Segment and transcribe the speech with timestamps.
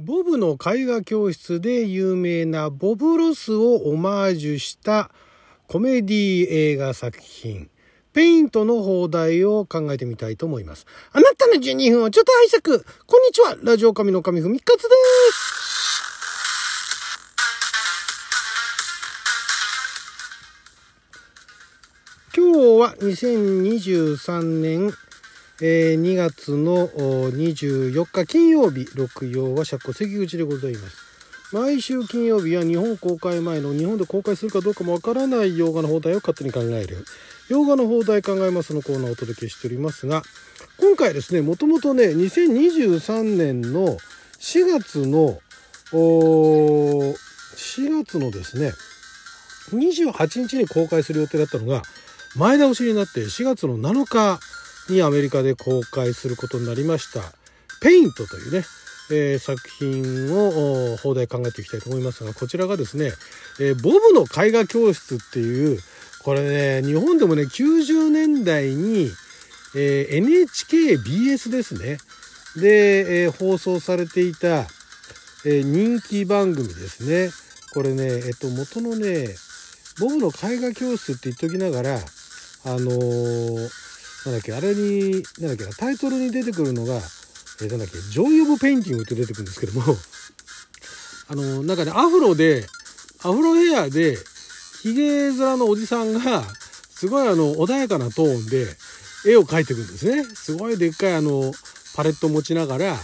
[0.00, 5.10] ボブの絵画教室で有名なボブ・ロスをオマージュした
[5.66, 7.68] コメディ映画作品、
[8.12, 10.86] ペイントの放題を考えてみたいと思います。
[11.10, 12.84] あなたの12分をちょっと拝借。
[13.08, 13.56] こんにちは。
[13.60, 14.88] ラジオ神の神ふみかつで
[15.32, 15.58] す。
[22.36, 25.07] 今日は2023年
[25.60, 30.96] えー、2月の24日金曜日、六曜は釈迦関口でございます。
[31.52, 37.04] 毎週金曜日は日本公開前の日本で公開するかどうかもわからない洋画の放題を勝手に考える。
[37.48, 40.22] 洋画の放題考えますのコーナーをお届けしておりますが、
[40.78, 43.96] 今回ですね、もともとね、2023年の
[44.38, 45.40] 4月の、
[45.90, 47.14] 4
[48.04, 48.72] 月のですね、
[49.72, 51.82] 28日に公開する予定だったのが、
[52.36, 54.38] 前倒しになって4月の7日
[54.90, 57.20] にアメリカで公開することになりました
[57.80, 58.64] 「ペイント」というね、
[59.10, 63.12] えー、作品を放題考えていきたいと思いますがこちらがですね、
[63.60, 65.80] えー、ボブの絵画教室っていう
[66.22, 69.10] これね日本でもね90年代に、
[69.74, 71.98] えー、NHKBS ですね。
[72.56, 74.66] で、え、放送されていた、
[75.44, 77.30] え、人気番組ですね。
[77.72, 79.28] これねえっと元のね
[80.00, 81.98] ボブの絵画教室って言っときながらあ
[82.70, 83.77] のー
[84.28, 86.96] なんだっけ、あれに、なんだっけ、タイトルに出てくるのが、
[87.62, 89.96] えー、なんだっけ、 Joy of Painting って出てくるんですけども、
[91.28, 92.66] あの、なんかね、アフロで、
[93.22, 94.18] アフロヘアで、
[94.82, 96.44] ヒゲ面のおじさんが、
[96.90, 98.66] すごいあの、穏やかなトーンで、
[99.26, 100.24] 絵を描いていくんですね。
[100.34, 101.52] すごいでっかいあの、
[101.94, 102.96] パレット持ちながら、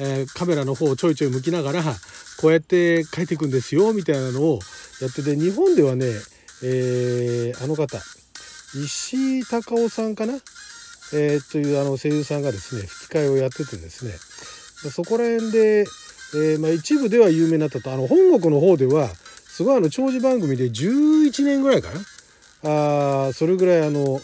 [0.00, 1.82] えー、カメラの方をちょいちょい向きながら、
[2.40, 4.60] こうやって描いていくんですよ、みたいなのを
[5.00, 6.06] やってて、日本ではね、
[6.62, 8.00] えー、あの方、
[8.74, 10.34] 石井隆夫さんかな
[11.12, 14.12] えー、というあの声優さんがですね吹き替えをやっててですね。
[14.90, 17.92] そこら辺で、えー、まあ、一部では有名になったと。
[17.92, 22.00] あの本国の方ではすごいあの長寿番組で11年ぐらいかな。
[23.28, 24.20] あそれぐらいあの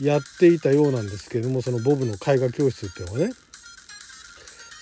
[0.00, 3.32] やっていたようなんですけれどもそのボブの絵画教室っていうのはね。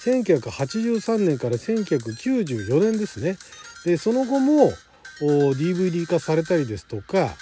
[0.05, 3.37] 1983年から1994年ですね。
[3.84, 4.73] でその後も
[5.21, 7.37] DVD 化されたりですとか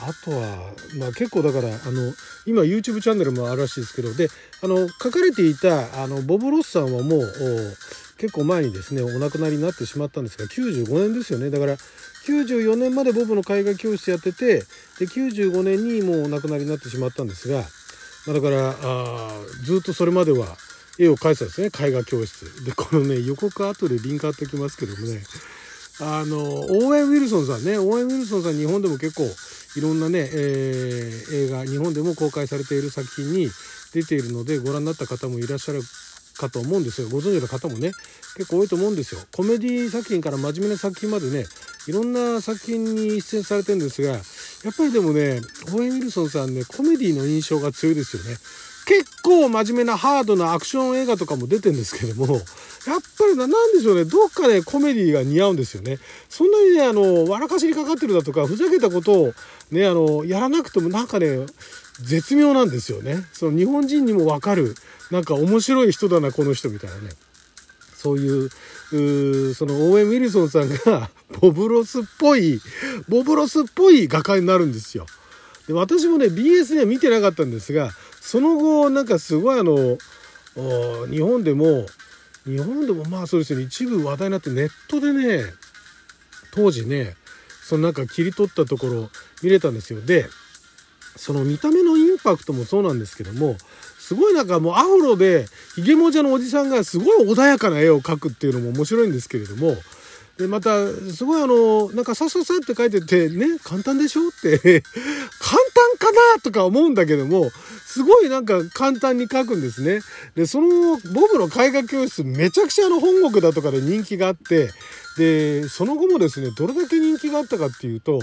[0.00, 0.56] あとは、
[0.98, 2.12] まあ、結構だからあの
[2.46, 4.28] 今 YouTube チャンネルもあるらしいですけどで
[4.62, 7.22] あの書かれていたあのボブ・ロスさんはもう
[8.18, 11.50] 結構前にですねお亡くなりになってしまったんですが95年ですよね。
[11.50, 11.76] だから
[12.26, 14.64] 94年までボブの絵画教室やっててで
[15.06, 17.62] 95年にもうお亡くなりになってしまったんですが、
[18.26, 20.46] まあ、だからあずっとそれまでは
[20.98, 21.70] 絵を描いてたんですね。
[21.88, 22.64] 絵画教室。
[22.64, 25.22] でこのね予告後でリンク貼っておきますけどもね。
[26.00, 27.78] あのオーウェン・ウィルソンさんね。
[27.78, 29.24] オーウェン・ウィルソンさん日本でも結構
[29.76, 33.48] いろんなね、えー、映画日本でも公開されている作品に
[33.94, 35.82] 出ているのでご覧になった方もいらっしゃる
[36.36, 37.08] かと思うんですよ。
[37.08, 37.92] ご存知の方もね
[38.36, 39.20] 結構多いと思うんですよ。
[39.34, 41.44] コメディ作品から真面目な作品までね
[41.86, 44.20] いろんな作品に出演されてるんですがやっ
[44.76, 48.36] ぱりでもねオーエン・ウィルソンさんねコメディの印象が強いですよね。
[48.84, 52.40] 結構真面目なハードなアクション映画とかも出てるんですけども
[52.86, 55.98] やっぱりな、なんでしょうね、どっかね、コメディが似合うんですよね。
[56.28, 59.34] そんなにね、あの、笑かしにかかってるだとか、ふざけたことを
[59.70, 61.46] ね、あの、やらなくてもなんかね、
[62.00, 63.24] 絶妙なんですよね。
[63.32, 64.74] その日本人にもわかる、
[65.10, 67.10] なんか面白い人だな、この人みたいなね。
[67.94, 68.50] そういう、
[68.92, 71.10] うそのオーウェン・ウィルソンさんが
[71.40, 72.60] ボブロスっぽい、
[73.08, 75.06] ボブロスっぽい画家になるんですよ。
[75.68, 79.98] で私もね、BS で見てなかったんですが、その後、なんかすごいあの、
[81.08, 81.86] 日本でも、
[82.44, 83.64] 日本でもまあそうですよね。
[83.64, 85.44] 一部話題になってネットでね
[86.52, 87.14] 当時ね
[87.62, 89.08] そのなんか切り取ったところ
[89.42, 90.00] 見れたんですよ。
[90.00, 90.26] で
[91.16, 93.56] その見た目のインパクトもそうなんですけども
[93.98, 99.76] すごいなんかもうアフロでヒゲもじゃのおじさんがすごい穏やかな絵を描くっていうのも面白いんですけれども
[100.38, 104.82] でまたすごいあのなんかさささって書いててね簡単でしょって。
[105.40, 107.50] 簡単かなとか思うんだけども
[107.92, 110.00] すごいなんか簡単に書くんですね。
[110.34, 114.70] でそのボブの絵画教室めちゃくちゃあの本国だとかで人気があって
[115.18, 118.20] でその後もですねどれだけ人気があったかっていうと、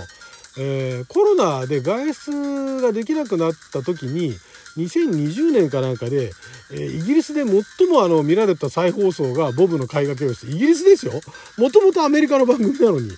[0.57, 4.33] えー、コロナで外出ができなくなった時に
[4.75, 6.31] 2020年かなんかで、
[6.72, 10.48] えー、イギリスで最もあの見られた再放送がボブの絵画教室。
[10.48, 11.13] イギリスですよ。
[11.60, 13.10] もともとアメリカの番組なのに。
[13.10, 13.12] っ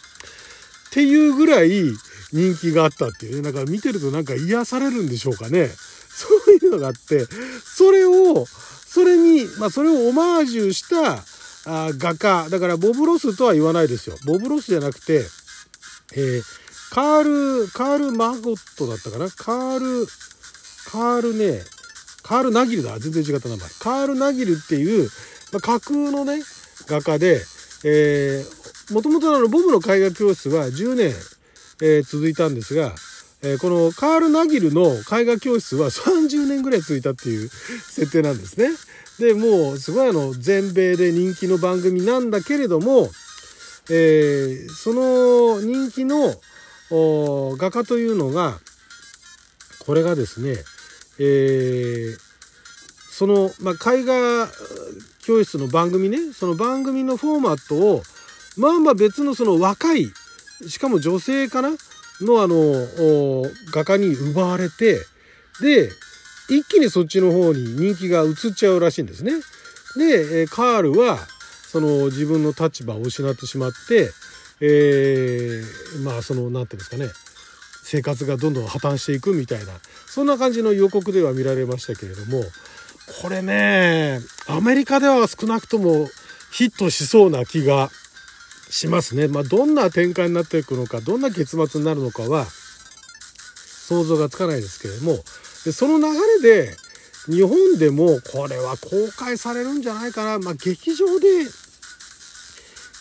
[0.92, 1.70] ていうぐらい
[2.34, 3.42] 人気があったっていうね。
[3.42, 5.70] なんか見てるとなんか癒されるんでしょうかね。
[6.46, 11.24] そういうのがあってそれをそれにまあそれをオマージュした
[11.66, 15.26] あ画家だからボブ・ロスとは言わないですよボブ・ロスじゃなくて、
[16.16, 16.42] えー、
[16.94, 19.30] カールカール・マゴットだったかな？
[19.30, 20.08] カール
[20.92, 21.62] カールね、
[22.24, 23.00] カール・ナギルだ。
[23.00, 23.70] 全然違った名前。
[23.80, 25.10] カール・ナギルっていう、
[25.54, 26.42] まあ、架空のね、
[26.86, 27.42] 画家で、
[27.86, 31.14] えー、もともとのボブの絵画教室は10年、
[31.82, 32.94] えー、続いたんですが、
[33.44, 38.70] えー、このカール・ナギルの絵画教室は30年ぐらい続いたっていう設定なんですね。
[39.20, 43.10] で、もうすごいあの全米で人気の番組なんだけれども、
[43.90, 46.34] えー、その人気の
[47.58, 48.60] 画家というのが、
[49.86, 50.58] これがですね、
[51.20, 52.18] えー、
[53.12, 54.48] その、まあ、絵画
[55.24, 58.04] 教室の番組ね、その番組のフォーマットを、
[58.58, 60.12] まあまあ別のその若い、
[60.68, 61.70] しかも女性かな
[62.26, 65.00] のあの、画家に奪われて、
[65.62, 65.90] で、
[66.50, 69.34] 一気にそっちの方に人気が移っちゃうらしいんですね。
[69.96, 71.20] で、カールは、
[71.72, 74.12] その自分の立場を失ってしまって、
[74.60, 77.08] えー、まあその、何て言うんですかね、
[77.84, 79.74] 生活がどんどん破綻していくみたいな、
[80.06, 82.44] そんな感じの予告では見られましたけれども、
[83.22, 86.10] これね、アメリカでは少なくとも
[86.52, 87.90] ヒットしそうな気が
[88.72, 89.28] しますね。
[89.28, 92.46] まあ、どんな展開になっていくのか、どんな結末になるのかは
[93.88, 95.18] 想像がつかないですけれども、
[95.66, 96.76] でその流れで
[97.28, 100.40] 日本でもこれは公開されるんじゃないかな。
[100.40, 101.28] まあ、劇場で、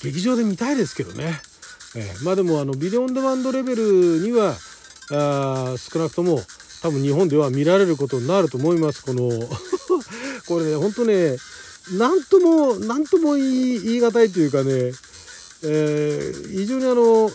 [0.03, 1.41] 劇場で見たいですけどね。
[1.97, 4.55] えー、まあでもあのビデオンデマンドレベルには
[5.11, 6.41] あ少なくとも
[6.83, 9.05] 多分日本では見られることになると思います。
[9.05, 9.31] この
[10.47, 11.37] これね、ほんとね、
[11.93, 14.93] なんとも、なんとも言い言い難いというかね、
[15.65, 17.31] えー、非常にあの、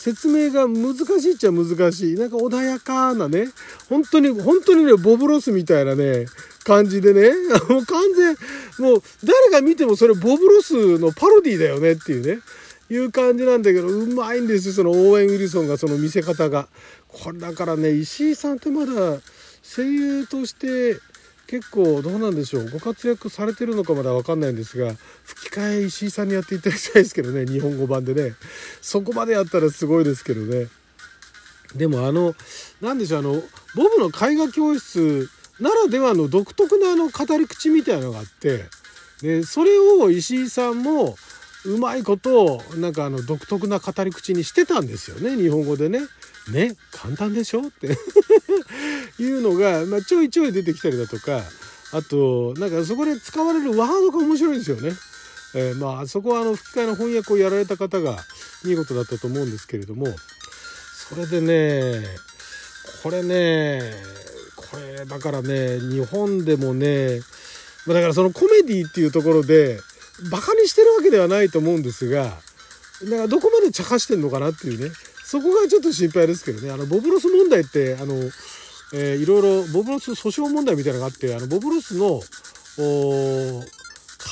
[0.00, 2.14] 説明が難しいっちゃ難しい。
[2.14, 3.48] なんか穏やかなね、
[3.90, 6.24] 本当に、本当にね、ボブロスみたいなね、
[6.64, 7.30] 感じでね、
[7.68, 8.36] もう完全、
[8.78, 12.40] もう誰が見てもそれボブロスのパロディだよねっていうね、
[12.88, 16.68] いう感じなんだけど、うまいんですよ、そのオーウェン・ウィルソンがその見せ方が。
[17.08, 19.20] これだからね、石井さんってまだ
[19.62, 20.98] 声優として
[21.50, 22.70] 結構どうなんでしょう。
[22.70, 24.94] ご活躍されてるのかまだ分かんないんですが
[25.24, 28.34] 吹き替え石井さんにやっていただきたいですけどね日本語版でね。
[28.80, 30.68] そこまでやったらすごいですけどね。
[31.74, 32.36] でもあの
[32.80, 33.32] 何でしょうあの
[33.74, 38.66] ボブの絵画教室ならではの独特なあの語り口みたいなのがあって
[39.20, 41.16] でそれを石井さんも
[41.64, 46.00] うまいことなんかあの独特な語り口にしてたんですよね日本語でね。
[46.52, 47.88] ね簡単でしょって。
[49.22, 51.42] いうのが、まあ、ちょいちょい出てきたりだとか
[51.92, 54.92] あとなんかそこで使われるワードが面白いんですよね。
[55.54, 58.16] えー、まあそこはあの吹き替えの翻訳をやられた方が
[58.64, 60.06] 見事だったと思うんですけれども。
[61.10, 62.06] それでね
[63.02, 63.80] これね
[64.54, 67.18] これだからね日本でもね
[67.88, 69.80] だからそのコメディっていうところで
[70.30, 72.36] バカにしてるわけではないと思うんですがだか
[73.22, 74.90] らどこまで茶化してんのかなっていうね。
[75.30, 76.72] そこがちょっと心配ですけどね。
[76.72, 78.14] あのボブロス問題ってあの、
[78.92, 82.20] えー、いろいろボブロス訴訟問題みたいなのがあってあのボブロスの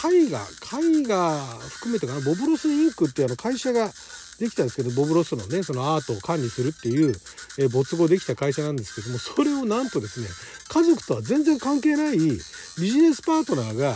[0.05, 1.41] 絵画絵画
[1.71, 3.91] 含めてかなボブロスインクっていうあの会社が
[4.39, 7.15] できたんですけどボブロスのねそのアートを管理するっていう、
[7.59, 10.29] えー、没後できた会社なんですけどもそれをなんとですね
[10.69, 13.95] 家族とは全然関係ないビジネスパートナーが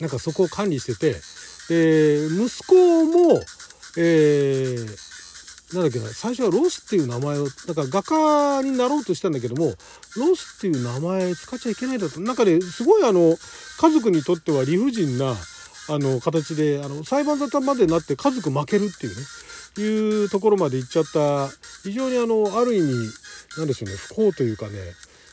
[0.00, 1.14] なんかそこを管理してて
[1.68, 3.40] で息子も、
[3.96, 5.05] えー、
[5.74, 9.74] なんだっけな最初はロスっていう名前をなんか画家になろうとしたんだけども
[10.16, 12.20] ロスっていう名前使っちゃいけないだと。
[12.20, 13.36] なんかねすごいあの
[13.80, 15.34] 家族にとっては理不尽な
[15.88, 19.22] あの形であの裁判沙汰までなって家族負けるっていうね
[19.78, 21.48] いうところまで行っちゃった。
[21.82, 22.92] 非常にあのある意味
[23.58, 24.72] なんでしょうね不幸というかね、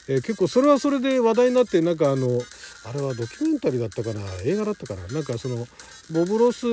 [0.07, 2.27] えー、結構それはそれで話題になってなんかあの
[2.85, 4.21] あれはドキュメンタリーだったかな？
[4.43, 5.07] 映画だったかな？
[5.07, 5.65] なんかその
[6.11, 6.67] ボブロス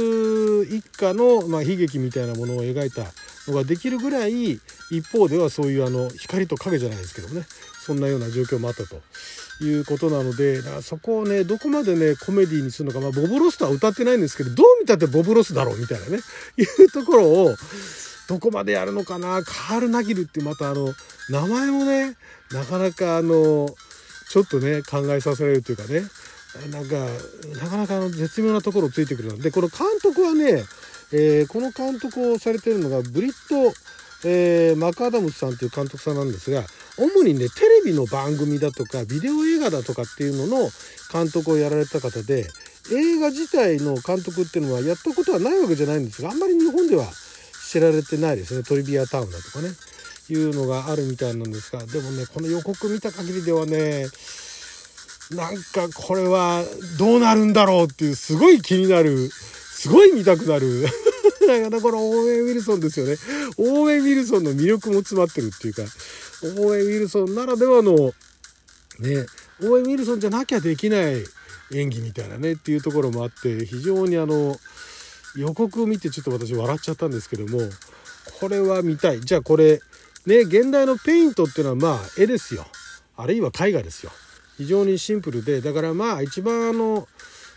[0.64, 3.04] 一家の、まあ、悲劇みたいなものを描いた
[3.46, 7.44] のができるぐらい一方ではそういうあの光と影じゃないですけどね。
[7.86, 9.00] そんなような状況もあったと。
[9.62, 16.20] いうことなのでだからそこをねどこまでねコメディにするのか、まあ、ボブ・ロスとは歌ってないんですけどどう見たってボブ・ロスだろうみたいなね。
[16.56, 17.54] いうところを
[18.26, 19.42] どこまでやるのかな？
[19.42, 20.94] カール・ナギルってまたあの
[21.28, 22.16] 名前もね
[22.52, 23.68] なかなかあの
[24.30, 26.02] ちょっとね考えさせられるというかね。
[26.72, 26.96] なんか
[27.62, 30.64] なかなか絶妙なところをついてくるのでこの監督はね
[31.12, 33.74] えー、この監督をされてるのがブリット、
[34.24, 36.62] えー、マクアダムスさんという監督さんなんですが
[36.98, 40.68] 主にねテレビの番組だとかビデオ映画だとかっていうのの
[41.12, 42.46] 監督をやられた方で
[42.92, 47.06] 映画自体の監督っていうのはやったことはないわけじゃないんですがあんまり日本では
[47.70, 48.64] 知られてないですね。
[48.64, 49.68] トリビアタウンだとかね。
[50.34, 54.06] いうのがあるみたいなんですがでもねこの予告見た限りではね
[55.30, 56.62] なんかこれは
[56.98, 60.84] どうなるんだろうっていうすごい気になるすごい見たくなる。
[61.48, 63.16] だからこのオーウェン・ウィルソンですよね。
[63.56, 65.82] オーウェン・ウィルソンの魅力も詰まってるっていうか、
[66.42, 69.26] オーウェン・ウィルソンならではの、ね、
[69.62, 71.24] オーウェン・ウィルソンじゃなきゃできない、
[71.72, 74.56] 演技みたいなねっていうところもあって非常にあの
[75.36, 77.60] 予告を見てちょっと私笑っちゃったんですけども
[78.40, 79.80] これは見たいじゃあこれ
[80.26, 82.66] ね現代のペイントっていうのはまあ絵ですよ。
[83.16, 84.12] あるいは絵画ですよ。
[84.56, 87.08] 非常にシンプルでだからまあ一番あの、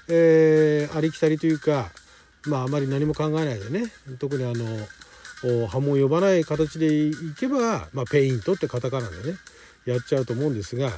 [0.10, 1.92] えー、ありきたりというか
[2.46, 9.38] まああまり何も考えないでね特にあの波紋を呼ばない形でいけば、まあ、ペイントってカタカナでね
[9.86, 10.90] やっちゃうと思うんですが、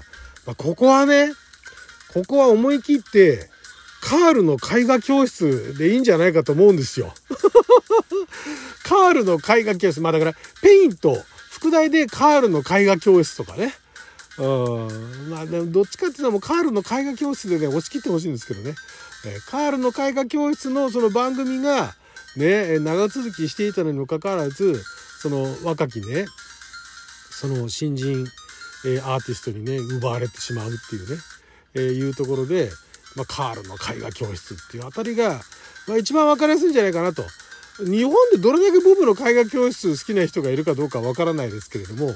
[0.46, 1.32] まあ、ここはね
[2.14, 3.50] ここは思い切って
[4.02, 7.12] カールの絵画教室でいいんじゃないかと思うんですよ。
[8.86, 10.00] カールの絵画教室。
[10.00, 11.18] まあだからペイント。
[11.66, 13.74] 副題でカールの絵画教室とかね。
[14.38, 15.30] うん。
[15.32, 18.76] まあでもどっちかっていうともうカールの絵画教室でね押し切ってほしいんですけどね、
[19.26, 21.96] えカールの絵画教室のその番組が
[22.38, 24.84] ね長続きしていたのにもかかわらず
[25.20, 26.28] その若きね
[27.32, 28.28] その新人、
[28.86, 31.18] えアーティストにね奪われてしまうっていうね、
[31.74, 32.70] えー、いうところで、
[33.16, 35.42] まあ、カールの絵画教室っていうあたりが、
[35.88, 37.24] まあ、一番分かりやすいんじゃないかなと。
[37.80, 42.14] 日本でどれだけボブの絵画教室好きな人がいるかどうかわからないですけれども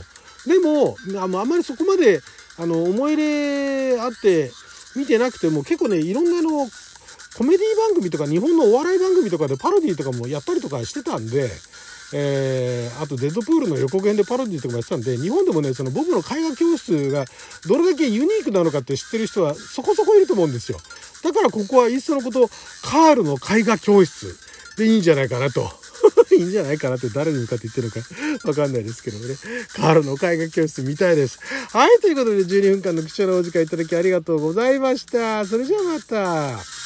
[0.48, 2.22] でもあのあんまりそこまで
[2.58, 4.52] あの思い入れあって
[4.96, 6.68] 見てなくても結構ねいろんなの
[7.38, 11.50] コメディ番組とか日本のお笑い番組とかでパロディとかもやったりとかしてたんで、
[12.14, 17.26] えー、あとデッドプールの予告編でパロディとかもやってたんで日本でもねそのボブの絵画教室が
[17.68, 20.80] どれだけユニークなのかって知ってる人はそこそこいると思うんですよ。
[21.24, 22.48] だからここはいっそのこと
[22.82, 24.49] カールの絵画教室
[24.80, 25.70] でいいんじゃないかなと
[26.36, 29.36] いいんじゃないかなって誰に向かって言ってるのかわかんないですけどもね。
[29.76, 31.40] カールの絵画教室見たいです。
[31.72, 35.46] はい、ということで12分間の貴重なお時間いただきありがとうございました。
[35.46, 36.79] それじゃあまた。